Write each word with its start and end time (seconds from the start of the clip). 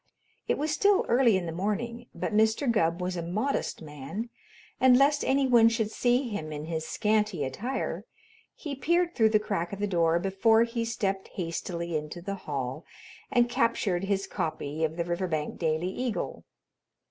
It 0.47 0.57
was 0.57 0.71
still 0.71 1.05
early 1.07 1.37
in 1.37 1.45
the 1.45 1.51
morning, 1.51 2.07
but 2.15 2.33
Mr. 2.33 2.67
Gubb 2.71 2.99
was 3.03 3.15
a 3.15 3.21
modest 3.21 3.83
man, 3.83 4.31
and, 4.79 4.97
lest 4.97 5.23
any 5.23 5.45
one 5.45 5.69
should 5.69 5.91
see 5.91 6.27
him 6.27 6.51
in 6.51 6.65
his 6.65 6.87
scanty 6.87 7.43
attire, 7.43 8.05
he 8.55 8.73
peered 8.73 9.13
through 9.13 9.29
the 9.29 9.37
crack 9.37 9.71
of 9.73 9.77
the 9.79 9.85
door 9.85 10.17
before 10.17 10.63
he 10.63 10.85
stepped 10.85 11.27
hastily 11.27 11.95
into 11.95 12.19
the 12.19 12.33
hall 12.49 12.83
and 13.29 13.47
captured 13.47 14.05
his 14.05 14.25
copy 14.25 14.83
of 14.83 14.97
the 14.97 15.05
"Riverbank 15.05 15.59
Daily 15.59 15.89
Eagle." 15.93 16.45